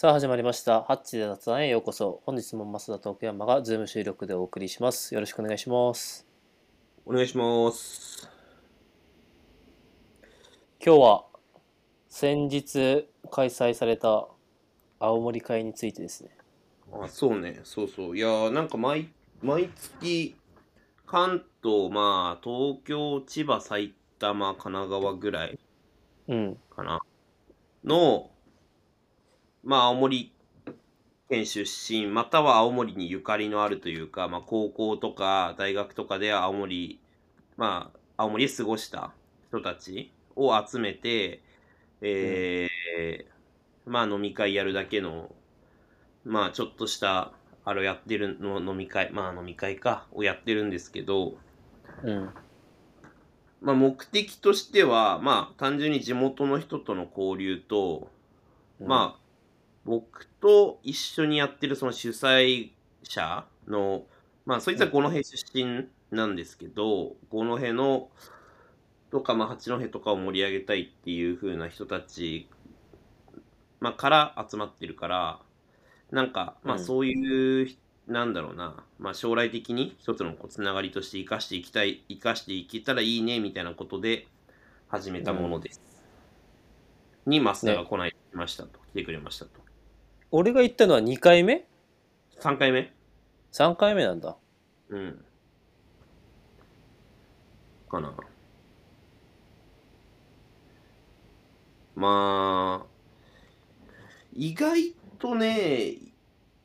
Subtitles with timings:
[0.00, 0.82] さあ始まりました。
[0.84, 2.22] ハッチで雑談へようこそ。
[2.24, 5.12] 本日も増田と奥山がズーム収録でお送りします。
[5.12, 6.26] よろしくお願いします。
[7.04, 8.26] お願いします。
[10.82, 11.24] 今日は
[12.08, 14.26] 先日開催された
[15.00, 16.30] 青森会についてですね。
[16.94, 17.60] あ、そうね。
[17.64, 18.16] そうそう。
[18.16, 20.34] いやー、なんか毎、毎月、
[21.04, 25.58] 関東、まあ、東京、千葉、埼玉、神奈川ぐらい
[26.28, 26.56] うん。
[26.74, 27.02] かな。
[27.84, 28.30] の、
[29.62, 30.32] まあ、青森
[31.28, 37.00] 県出身、または青森にゆかりのあるというか、まあ、高校とか大学とかで青森、
[37.56, 39.12] まあ、青森で過ごした
[39.48, 41.42] 人たちを集めて、
[42.00, 43.30] えー
[43.90, 45.34] まあ、飲み会やるだけの、
[46.24, 47.32] まあ、ちょっとした、
[47.64, 51.36] あれをやってるの飲み会、まあ、飲み会か、をやってるんですけど、
[52.02, 52.30] うん。
[53.60, 58.08] まあ、目的としては、まあ、単純に地元の人との交流と、
[58.80, 59.19] まあ、
[59.84, 62.70] 僕と一緒にやってるその主催
[63.02, 64.04] 者の、
[64.44, 68.08] まあ、そいつは五戸出身なんですけど、五戸の、
[69.10, 72.48] とか、まあ、八戸とかを盛り上げたいっていう風な人たち、
[73.80, 75.40] まあ、から集まってるから、
[76.10, 77.68] なんか、まあ、うんそういう、
[78.06, 84.26] なんだろうな、まあ、将来的に一つのこうつながりとして生かしていきたい、生かしていけたらいいね、みたいなことで
[84.88, 85.80] 始めたものです。
[87.26, 88.80] に、マスターが来ない、来ましたと。
[88.90, 89.69] 来てくれましたと。
[90.32, 91.66] 俺が行ったのは2回目
[92.40, 92.92] ？3回目
[93.52, 94.36] ?3 回目なんだ。
[94.88, 95.24] うん。
[97.88, 98.14] かな。
[101.96, 102.86] まあ、
[104.32, 105.96] 意外とね、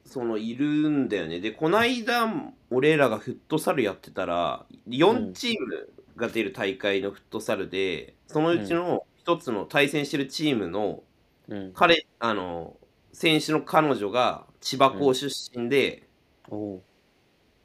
[0.06, 1.40] その、いるんだよね。
[1.40, 2.32] で、こないだ、
[2.70, 11.04] 俺らがフットサルやってたら、4チームが出る大会のフットサルで、そのうちの一つの対戦してるチームの、
[11.50, 11.74] うん。
[11.74, 12.78] 彼、あの、
[13.16, 16.04] 選手の彼女が千葉校出身で、
[16.50, 16.82] おう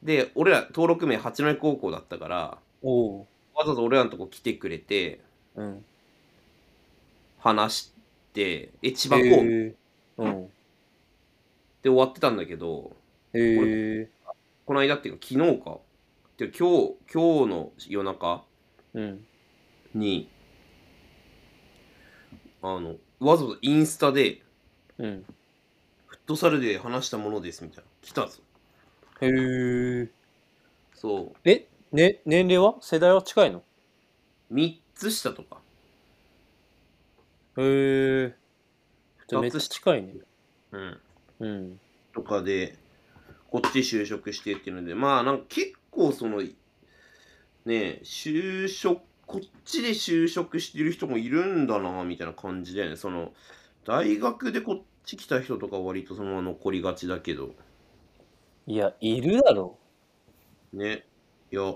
[0.00, 3.26] で、俺ら登録名八戸高校だったから、おう。
[3.54, 5.20] わざわざ俺らのとこ来てくれて、
[5.56, 5.84] うん。
[7.40, 7.92] 話し
[8.32, 9.74] て、え、千葉校、へー
[10.18, 10.46] うん。
[11.82, 12.94] で終わってたんだけど、
[13.32, 14.08] へえ。
[14.66, 15.78] この間っていうか昨日か？
[16.38, 18.44] で今日、今日の夜中
[18.94, 19.26] うん。
[19.96, 20.30] に、
[22.62, 24.42] あの、わざわざインスタで、
[24.96, 25.24] うん。
[26.30, 27.90] フットサルで話したものですみたいな。
[28.02, 28.40] 来たぞ。
[29.20, 30.08] へえ。
[30.94, 31.36] そう。
[31.44, 32.76] え、ね、年齢は？
[32.80, 33.64] 世代は近いの
[34.52, 35.60] ？3つ下とか。
[37.56, 38.36] へえ。
[39.26, 40.14] じゃあめっちゃ近いね。
[40.70, 41.00] うん。
[41.40, 41.80] うん。
[42.14, 42.78] とかで、
[43.50, 46.52] こっち就職してっていうので、まあ、なんか結構その、ね
[47.66, 52.96] え、就職、こっちで就職してる人もいるんだな、みたいな感じだよね。
[52.96, 53.32] その、
[53.84, 57.50] 大学でこっち来た人とかは割とそのまま残りがちだけど、
[58.66, 59.78] いや、いるだろ
[60.72, 61.04] ね。
[61.50, 61.74] いや、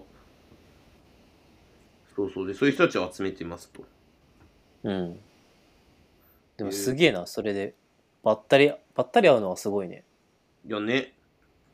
[2.15, 3.83] そうそうで、そういう人たちを集めてますと。
[4.85, 4.91] う。
[4.91, 5.21] うん。
[6.57, 7.75] でもすげえな、それで。
[8.23, 10.05] ばったり、ばったり会うのはすごいね。
[10.67, 11.15] いやね、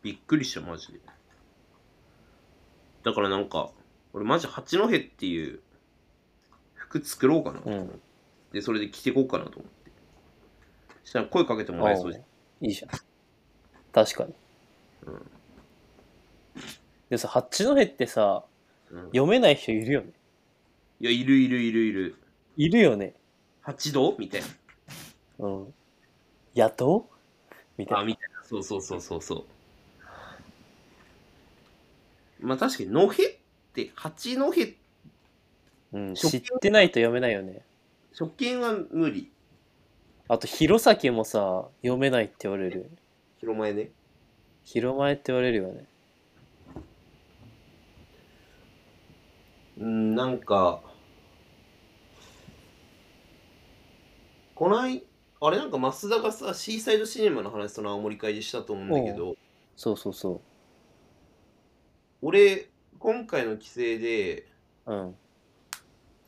[0.03, 1.01] びっくりした、マジで。
[3.03, 3.71] だからなんか、
[4.13, 5.61] 俺マジ八戸っていう
[6.75, 7.99] 服作ろうかなと思って、
[8.53, 9.80] で、それで着てこうかなと思って。
[11.05, 12.25] そしたら声かけてもらえそうじゃん。
[12.67, 12.91] いいじゃん。
[13.93, 14.35] 確かに。
[15.07, 15.31] うん
[17.11, 18.45] でさ、八戸ってさ、
[18.91, 20.13] うん読めない人いるよね。
[21.01, 22.17] いや、いるいるいるいる。
[22.57, 23.15] いるよね。
[23.63, 24.47] 八度みたいな。
[25.47, 25.75] うん。
[26.55, 27.09] 野党？
[27.77, 28.07] みたあ、いな。
[28.07, 28.45] みたいな。
[28.45, 29.47] そうそうそうそうそ
[32.41, 32.47] う。
[32.47, 33.37] まあ確かに、野辺っ
[33.75, 34.53] て、八戸、
[35.93, 37.63] うん、初見知ってないと読めないよね。
[38.13, 39.33] 初見は無理。
[40.33, 42.89] あと、弘前もさ、読めないって言われる。
[43.41, 43.91] 広前ね。
[44.63, 45.85] 広前って言われるよね。
[49.79, 50.83] うん、なんか、
[54.55, 55.03] こない、
[55.41, 59.35] あれなんか増田がさ、シーサイドシネマの話、その青森会でしたと思うんだけど、
[59.75, 60.41] そうそうそ
[62.23, 62.69] 俺、
[63.01, 64.47] 今回の規制で、
[64.87, 64.95] う。
[64.95, 65.17] うん。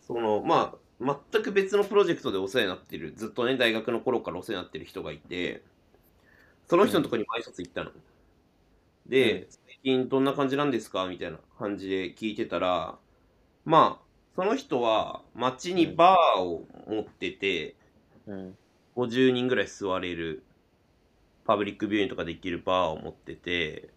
[0.05, 5.63] その、まあ、全く別のプロジェクトでお世話になってる、ずっとね、大学の頃からお世話になってる人がいて、
[6.69, 7.91] その人のところにも挨拶行ったの。
[9.07, 11.07] で、最近どんな感じなんですか？
[11.07, 12.97] みたいな感じで聞いてたら、
[13.65, 14.05] まあ、
[14.37, 17.75] その人は街にバーを持ってて、
[18.27, 18.57] うん。
[18.95, 20.45] 50人ぐらい座れる、
[21.47, 23.89] パブリックビューイングとかできるバーを持ってて、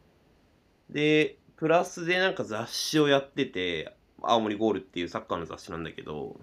[0.90, 6.40] で、プラスでなんか雑誌をやってて、青森ゴールっていうサッカーの雑誌なんだけど、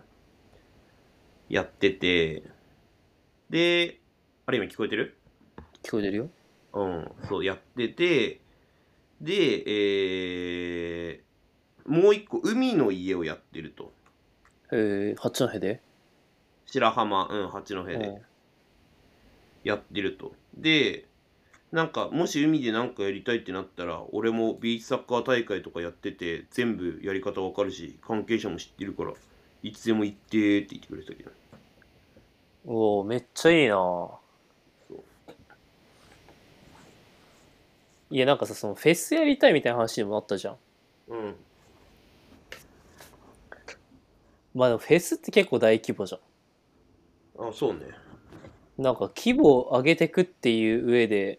[1.53, 2.43] やってて、
[3.51, 4.01] で、
[4.47, 5.19] あれ今聞こえてる？
[5.83, 6.31] 聞こえてるよ。
[6.73, 8.41] うん、そうやってて、
[9.21, 13.93] で、えー、もう一個、海の家をやってると。
[14.73, 15.83] えー、八戸で？
[16.65, 18.23] 白浜、うん、八戸で
[19.63, 20.33] やってると。
[20.57, 21.07] で、
[21.71, 29.13] なんか、もし海で何かやりたいってなったら、俺もビーチサッカー大会とかやってて、全部やり方わかるし、関係者も知ってるから、
[29.63, 31.31] いつでも行ってって言ってくれたけど。
[32.67, 34.21] おおめっちゃいいなそ
[34.91, 35.03] う
[38.11, 40.57] いやなんかさそのフェスやりたいみたいな話にもなったじゃん
[41.09, 41.37] うん。
[44.55, 46.19] まあでもフェスって結構大規模じゃ
[47.39, 47.81] あ、そうね。
[48.79, 51.39] んなんか規模を上げてくっていう上で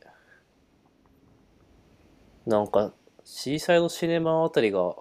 [2.46, 2.92] なんか
[3.24, 4.96] シーサイドシネマあたりが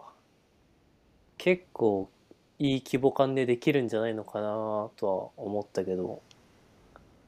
[1.39, 2.11] 結構
[2.59, 6.23] いい規模感でできるんじゃないのかなとは思ったけど。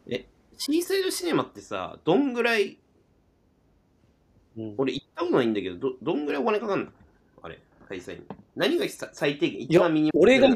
[0.08, 0.26] え、
[0.56, 2.78] シーサイドシネマってさ、どんぐらい、
[4.56, 4.74] うん。
[4.78, 6.90] 俺行ったことないんだけど、ど、どんぐらいお金かかんの？
[7.42, 8.24] あれ、開催に。
[8.54, 10.54] 何がさ最低限、一番ミニ俺が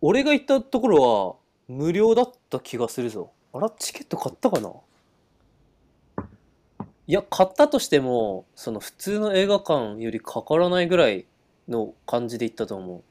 [0.00, 1.36] 俺が行ったところは
[1.68, 3.30] 無料だった気がするぞ。
[3.52, 4.72] あらチケット買ったかな？
[7.08, 11.24] いや買ったとしてもその普通の映画館よりかからないぐらい
[11.68, 13.02] の感じで行ったと思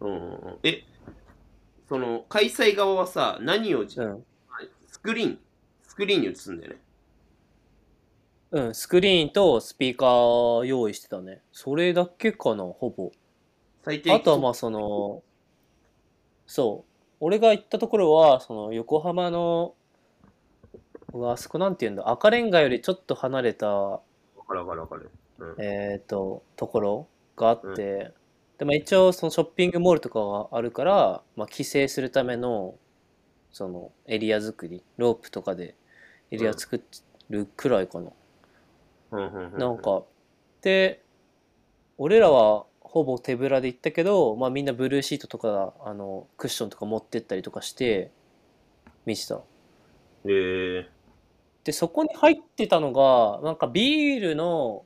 [0.00, 0.58] うんうんうん。
[0.62, 0.84] え、
[1.88, 4.24] その、開催側はさ、何を、ううん
[4.88, 5.38] スクリーン、
[5.82, 6.80] スクリーンに映すんだよね。
[8.50, 13.12] うんスクリーンとスピーカー用意してたねそれだけかなほぼ
[13.84, 15.22] 最低あとはまあその
[16.46, 19.74] そう俺が行ったところはその横浜の
[21.12, 24.00] うわあそこなんて言うんだ赤レンガよりちょっと離れたわ
[24.46, 25.10] かるわかるわかる。
[25.38, 25.62] うん。
[25.62, 27.08] えっ、とところ
[27.38, 28.12] があって、
[28.58, 32.74] でまあ一応そのショッピングモールとかがあるから、まあ、規制するための
[33.52, 35.74] そのエリア作りロープとかで
[36.30, 36.82] エリア作
[37.30, 38.10] るくらいかな、
[39.12, 39.18] うん。
[39.18, 40.02] うんうんなんか
[40.60, 41.02] で
[41.96, 48.10] 俺らはほぼ手ぶらで行ったけど、まあ、みんなブルーシートとかあのクッションとか持ってったりとかして
[49.04, 49.36] 見てた。
[49.36, 49.40] へ
[50.26, 50.88] え
[51.64, 54.84] でそこに入ってたのがなんかビールの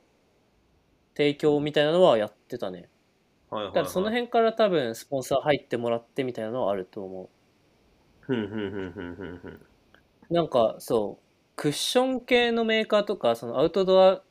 [1.15, 2.89] 提供みたいなのはやってたね
[3.49, 3.73] はいはい、はい。
[3.75, 7.29] だからその辺から多分スポンサー入ってもらってみたいなのはあると思
[8.21, 9.51] ふんふんふんふんふんふん。
[9.51, 11.23] うなんかそう
[11.55, 14.21] クッション系のメーカーとかそのアウトドア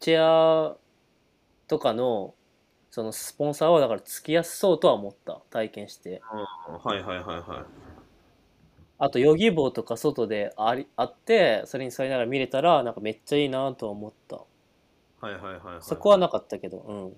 [0.00, 0.76] チェア
[1.66, 2.34] とかの
[2.90, 7.88] そのスポンサーはだからつきやすそうとは思った体験してはいはいはいはい。
[9.00, 14.40] あとヨギボーとか外でありあってそれに座りながら見れたらなんかめっちゃいいなとは思った
[15.20, 15.78] はいはいはいはい。
[15.80, 17.16] そこはなかったけどうん。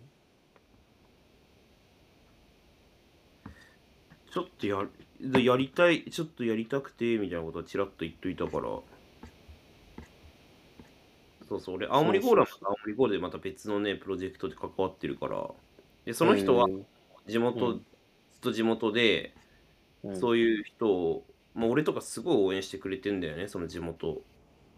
[4.32, 4.86] ちょっとや
[5.20, 8.62] でやりたい、ちょっとやりたくて、みたいなことはちらっと言っといたから。
[11.46, 15.50] そうそう、俺、青森ゴールはまた青森ゴールでまた別のね、プロジェクトで関わってるから。
[16.06, 16.86] で、その人はうん。
[17.26, 17.78] 地元、うん。
[17.78, 19.34] ずっと地元で、
[20.04, 20.16] うん。
[20.18, 21.24] そういう人を、
[21.54, 24.22] まあ、俺とかすごい応援してくれてんだよね、その地元。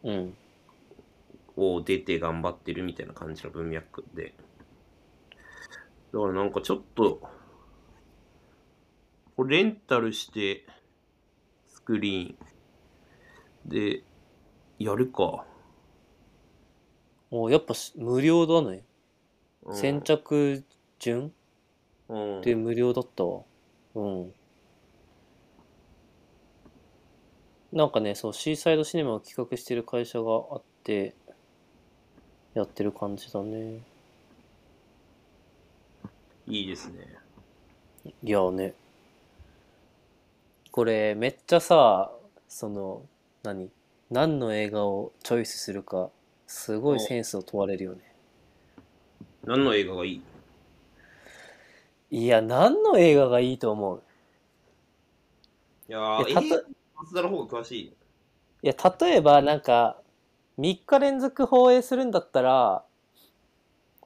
[0.02, 0.34] うん
[1.56, 4.34] を出て頑張ってるみたいな感じの文脈で。
[6.12, 7.21] だからなんかちょっと、
[9.37, 10.66] これレンタルして、
[11.66, 13.68] スクリーン。
[13.68, 14.02] で、
[14.78, 15.44] やるか。
[17.30, 18.85] もうやっぱし無料だね。
[19.64, 19.75] うん。
[19.75, 20.64] 先着
[20.99, 21.32] 順？
[22.09, 22.40] うん。
[22.42, 23.42] で無料だったわ。
[23.94, 24.32] うん。
[27.73, 31.14] なんかねそうシーサイドシネマを企画してる会社があって
[32.54, 33.80] やってる感じだね。
[36.47, 37.06] いいですね。
[38.23, 38.75] いやね。
[40.71, 42.12] これめっちゃさ
[42.49, 43.02] その
[43.42, 43.71] 何？
[44.11, 46.11] 何の映画をチョイスするか
[46.47, 48.00] すごいセンスを問われるよね。
[49.44, 50.23] 何の映画がいい？
[52.11, 54.02] いや何の映画がいいと思う？
[55.88, 56.62] いやー、いやたとえー、
[56.97, 57.85] 松田の方が詳しい。
[57.85, 59.97] いや例えばなんか
[60.59, 62.85] 3日連続放映するんだったら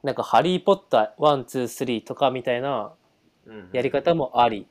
[0.03, 2.93] なんか「ハリー・ポッター123」とかみたいな
[3.45, 4.67] うん、やり方もあり、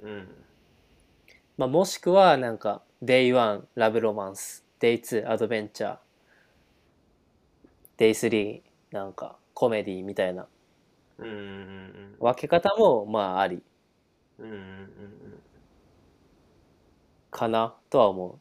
[0.00, 0.28] うん。
[1.56, 5.98] まあ、もしくはなんか「Day1 ラブロマンス」「Day2 アドベンチャー」
[7.98, 10.46] 「Day3 なんかコメディみたいな
[11.18, 12.16] うん。
[12.18, 13.62] 分け方もまああり。
[14.38, 14.90] うん。
[17.30, 18.38] かなとは思う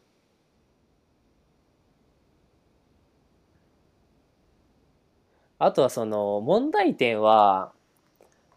[5.60, 7.72] あとはその問題点は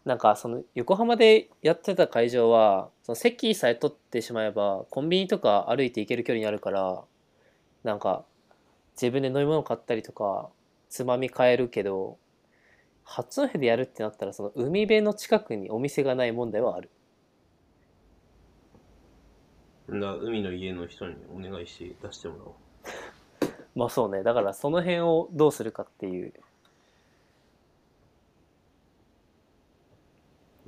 [0.05, 7.01] なんかその横浜でやってた会場はその席さえ取ってしまえばコンビニとか歩いて行ける距離にあるから
[7.83, 8.23] なんか
[8.93, 10.49] 自分で飲み物買ったりとか
[10.89, 12.17] つまみ買えるけど
[13.03, 16.89] 八戸でやるってなったらその海辺の近くにお店がない問題はある
[19.89, 22.51] だから海の家の人にお願いして出してもらおう。
[23.75, 26.33] まあそうねだからその辺をどうするかっていう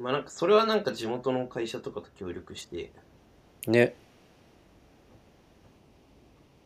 [0.06, 2.92] まあなんかそれはなんか地元の会社とかと協力して
[3.66, 3.96] ね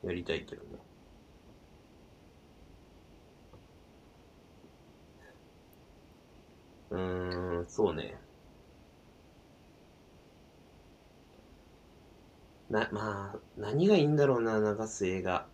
[0.04, 0.80] やりたいけどね。
[6.92, 8.16] うーん、そうね。
[12.70, 15.46] な、まあ、何がいいんだろうな、流す映画。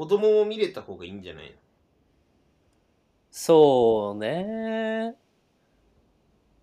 [0.00, 1.50] 子供も見れた方がいいんじゃないの？
[3.30, 5.14] そうね。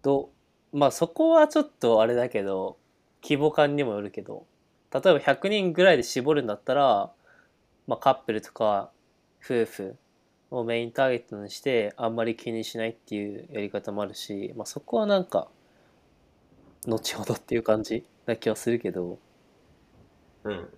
[0.01, 0.31] と
[0.73, 2.77] まあそこはちょっとあれだけど
[3.21, 4.47] 規模感にもよるけど。
[4.91, 7.11] 例えば100人ぐらいで絞るんだったら、
[7.85, 8.89] まあ、カップルとか
[9.45, 9.95] 夫婦
[10.49, 15.47] をメインターゲットにしてあんまり気にしないっていうやり方もあるし、まあ、そこはなんか
[16.87, 19.19] 後ほどっていう感じな気はするけど。
[20.43, 20.69] うん。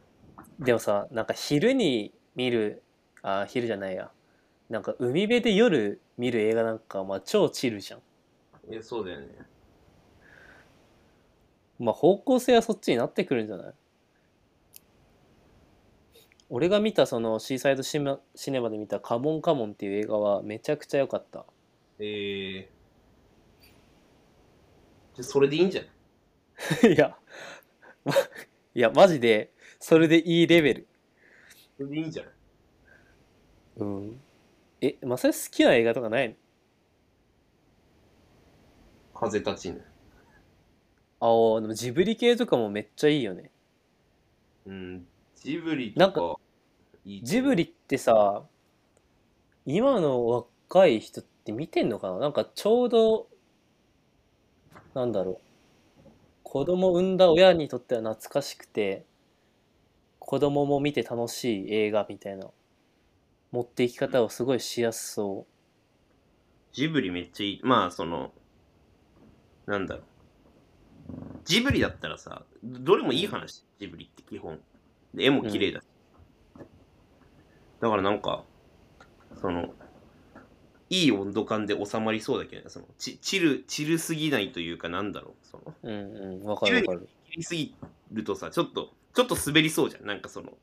[0.59, 2.81] でもさなんか昼に見る
[3.21, 4.09] あ昼じゃないや。
[4.69, 7.99] なんか海辺で夜見る映画なんかまあ超チルじゃん。
[8.71, 9.27] いや、そうだよね。
[11.79, 13.73] まあ方向性はそっちになってくるんじゃない？
[16.49, 21.45] 俺が見たそのシーサイドシネマシネマで見た「カモンカモン」っていう映画はめちゃくちゃ良かった。
[21.99, 22.67] えー。
[25.15, 25.81] じゃ、それでいいんじゃ
[26.83, 27.17] ない いや。
[28.05, 28.13] ま
[28.73, 30.87] いやマジでそれでいいレベル
[31.79, 32.33] それでいいんじゃない？
[33.77, 34.19] うん。
[34.81, 36.35] えまさに好きな映画とかないの？
[39.13, 39.81] 風立ちぬ。
[41.21, 43.49] ああでもジブリ系とかもめっちゃいいよね。
[44.65, 45.07] うん。
[45.37, 46.41] ジブリなんとか
[47.05, 47.25] いいと思う。
[47.25, 48.43] ジブリってさ
[49.65, 52.17] 今の若い人って見てんのかな？
[52.19, 53.27] なんかちょうど
[54.93, 56.09] なんだろう。
[56.43, 59.05] 子供産んだ親にとっては懐かしくて
[60.29, 62.45] 子供も見て楽しい映画みたいな
[63.49, 65.47] 持っていき方をすごいしやすそ
[66.71, 67.61] ジブリめっちゃいい。
[67.63, 68.31] まあ、その、
[69.65, 70.03] なんだろう。
[71.45, 74.59] ジブリだったらさ、どれもいい話、ジブリって基本。
[75.15, 75.87] で絵も綺麗だし。
[77.79, 78.43] だからなんか、
[79.41, 79.73] その、
[80.91, 85.33] いい温度感で収まりそうだけどね、その、ちチル、チルすぎないというか、なんだろう。
[85.47, 87.75] その、ううんうんわかるわかる切りすぎ
[88.11, 90.05] るとさ、ちょっと、ちょっと滑りそうじゃん。
[90.05, 90.57] なんかその、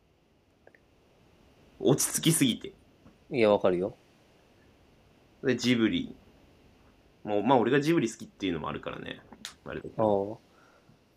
[1.78, 2.72] 落ち着きすぎて。
[3.30, 3.96] いやわかるよ
[5.42, 6.14] で、ジブリ。
[7.24, 9.20] もう、まあ俺がジブリ好きっていうのもあるからね。
[9.64, 10.46] あれだけあどあ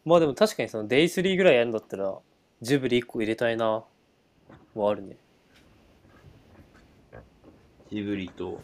[0.05, 2.17] まあでも確かにそのデイスリーぐらいやるんだったら
[2.61, 3.83] ジブリ1個入れたいな
[4.73, 5.17] はあるね
[7.91, 8.61] ジブリと、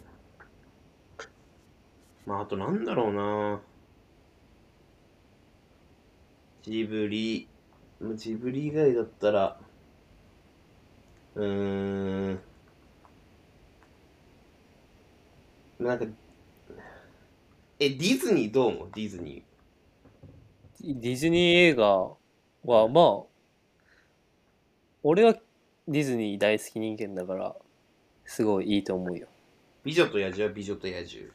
[2.26, 3.62] まああとなんだろうな
[6.64, 7.55] ジブリ、まあ
[8.14, 9.60] ジブリ以外だったら、
[11.36, 12.40] うーん、
[15.80, 16.06] なんか、
[17.80, 18.90] え、ディズニーどう思う？
[18.94, 21.00] ディズニー。
[21.02, 22.10] ディズニー映画
[22.64, 23.24] はまあ
[25.02, 25.34] 俺は
[25.88, 27.56] ディズニー大好き人間だから
[28.24, 29.28] すごいいいと思うよ
[29.84, 31.32] 美女と野獣は美女と野獣。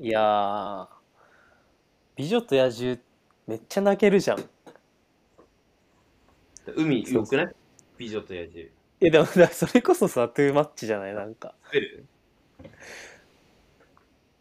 [0.00, 0.88] いやー
[2.16, 2.98] 美女と野獣
[3.46, 4.38] めっちゃ泣けるじゃん
[6.76, 7.54] 海よくない？
[7.98, 8.68] 美女と野獣。
[9.00, 11.14] えでもだそれこそさトゥーマッチじゃない？
[11.14, 11.54] なんか。
[11.72, 12.04] 滑る？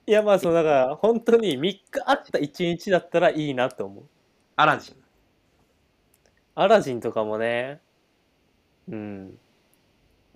[0.08, 4.04] いやまあそのだから本当に3日あった1日だったらいいなと思う。
[4.56, 4.96] アラジン。
[6.56, 7.82] アラジンとかもね
[8.90, 9.38] うん。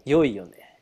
[0.06, 0.80] 良いよね。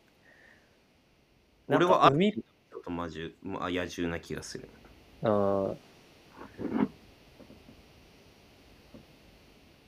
[1.68, 4.70] 俺は海ちょっと魔獣、まあ、野獣な気がする。
[5.24, 5.78] うん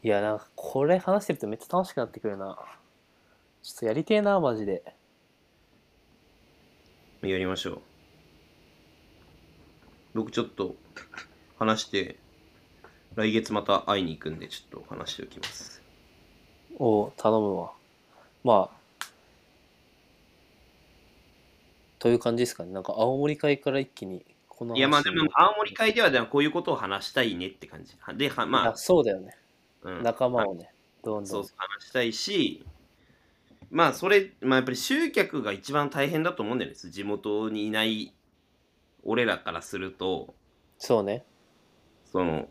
[0.06, 2.60] いやなんかこれ話してるとめっちゃ楽しくなってくるな
[3.64, 4.84] ちょっとやりてえなマジで
[7.24, 7.82] やりましょう。
[10.14, 10.76] 僕ちょっと
[11.58, 12.18] 話して、
[13.16, 15.82] 来月また会いに行くんで、ちょっと話しておきます。
[16.78, 17.72] おう頼むわ
[18.44, 19.06] まあ
[21.98, 27.96] という感じですかねなんか青森会から一気にこの話いや、まあでも、青森会ではでもこういうことを話したいねって感じ。
[28.16, 29.45] で、はまあそうだよねあ、
[29.86, 30.72] うん、仲間をね
[31.04, 32.66] どんどんそうそう話したいし、
[33.70, 36.76] まあそれ、まあやっぱり集客が一番大変だと思うんだよね。
[36.76, 38.14] 地元にいない
[39.04, 40.34] 俺らからすると、
[40.80, 41.24] そうね。
[42.12, 42.48] その、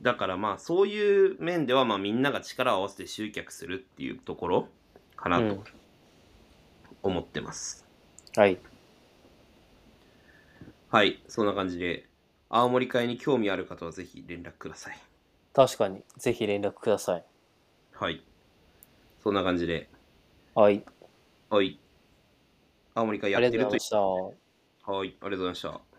[0.00, 4.68] だからまあそういう面ではまあみんなが力を合わせて集客するっていうところ
[5.16, 5.64] かなとうん。
[7.02, 7.86] 思ってます。
[8.34, 8.58] はい。
[10.88, 12.08] はい、そんな感じで、
[12.48, 14.98] 青森会に興味ある方はぜひ連絡ください。
[15.56, 16.04] 確かに。
[16.18, 17.24] ぜひ連絡ください。
[17.92, 18.22] はい。
[19.22, 19.88] そんな感じで、
[20.54, 20.84] はい。
[21.48, 21.80] はい。
[22.94, 23.98] 青森会やありがとうございました。
[23.98, 24.36] はい、
[24.92, 25.95] ありがとうございました。